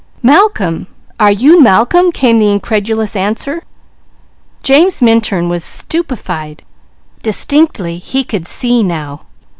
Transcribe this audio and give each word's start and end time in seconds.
"Malcolm! 0.23 0.87
Are 1.19 1.29
you 1.31 1.61
Malcolm?" 1.61 2.11
came 2.11 2.39
the 2.39 2.49
incredulous 2.51 3.15
answer. 3.15 3.61
James 4.63 4.99
Minturn 4.99 5.47
was 5.47 5.63
stupefied. 5.63 6.63
Distinctly 7.21 7.99
he 7.99 8.23
could 8.23 8.47
see 8.47 8.81
now. 8.81 9.27